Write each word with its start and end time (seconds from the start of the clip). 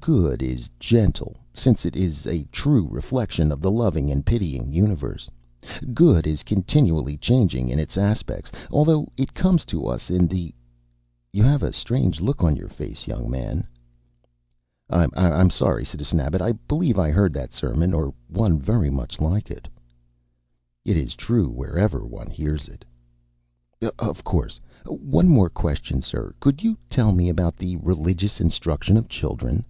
Good 0.00 0.42
is 0.42 0.68
gentle, 0.78 1.36
since 1.54 1.84
it 1.86 1.96
is 1.96 2.26
a 2.26 2.44
true 2.52 2.86
reflection 2.88 3.50
of 3.50 3.60
the 3.62 3.70
loving 3.70 4.12
and 4.12 4.24
pitying 4.24 4.70
universe. 4.72 5.28
Good 5.94 6.26
is 6.26 6.42
continually 6.42 7.16
changing 7.16 7.68
in 7.70 7.78
its 7.78 7.96
aspects, 7.96 8.52
although 8.70 9.08
it 9.16 9.32
comes 9.34 9.64
to 9.66 9.86
us 9.86 10.08
in 10.10 10.28
the... 10.28 10.54
You 11.32 11.42
have 11.42 11.62
a 11.62 11.72
strange 11.72 12.20
look 12.20 12.42
on 12.44 12.54
your 12.54 12.68
face, 12.68 13.06
young 13.06 13.28
man." 13.30 13.66
"I'm 14.90 15.48
sorry, 15.50 15.84
Citizen 15.86 16.20
Abbot. 16.20 16.42
I 16.42 16.52
believe 16.52 16.98
I 16.98 17.10
heard 17.10 17.32
that 17.32 17.52
sermon, 17.54 17.92
or 17.94 18.12
one 18.28 18.58
very 18.60 18.90
much 18.90 19.20
like 19.22 19.50
it." 19.50 19.68
"It 20.84 20.96
is 20.98 21.14
true 21.14 21.48
wherever 21.48 22.04
one 22.06 22.28
hears 22.30 22.68
it." 22.68 22.84
"Of 23.98 24.22
course. 24.22 24.60
One 24.86 25.28
more 25.28 25.48
question, 25.50 26.02
sir. 26.02 26.34
Could 26.40 26.62
you 26.62 26.76
tell 26.90 27.12
me 27.12 27.28
about 27.30 27.56
the 27.56 27.76
religious 27.76 28.38
instruction 28.40 28.96
of 28.98 29.08
children?" 29.08 29.64